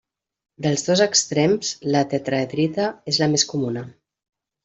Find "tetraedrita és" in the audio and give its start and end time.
2.15-3.21